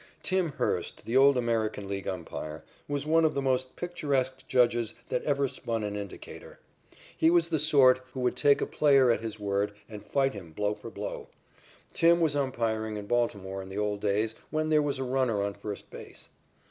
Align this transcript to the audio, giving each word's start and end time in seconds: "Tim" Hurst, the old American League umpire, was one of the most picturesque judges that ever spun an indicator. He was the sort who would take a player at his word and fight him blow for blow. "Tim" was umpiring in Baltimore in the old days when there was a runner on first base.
"Tim" 0.23 0.53
Hurst, 0.53 1.05
the 1.05 1.15
old 1.15 1.37
American 1.37 1.87
League 1.87 2.07
umpire, 2.07 2.63
was 2.87 3.05
one 3.05 3.23
of 3.23 3.35
the 3.35 3.39
most 3.43 3.75
picturesque 3.75 4.47
judges 4.47 4.95
that 5.09 5.23
ever 5.25 5.47
spun 5.47 5.83
an 5.83 5.95
indicator. 5.95 6.57
He 7.15 7.29
was 7.29 7.49
the 7.49 7.59
sort 7.59 7.99
who 8.13 8.19
would 8.21 8.35
take 8.35 8.61
a 8.61 8.65
player 8.65 9.11
at 9.11 9.21
his 9.21 9.39
word 9.39 9.73
and 9.87 10.03
fight 10.03 10.33
him 10.33 10.53
blow 10.53 10.73
for 10.73 10.89
blow. 10.89 11.29
"Tim" 11.93 12.19
was 12.19 12.35
umpiring 12.35 12.97
in 12.97 13.05
Baltimore 13.05 13.61
in 13.61 13.69
the 13.69 13.77
old 13.77 14.01
days 14.01 14.33
when 14.49 14.69
there 14.69 14.81
was 14.81 14.97
a 14.97 15.03
runner 15.03 15.43
on 15.43 15.53
first 15.53 15.91
base. 15.91 16.29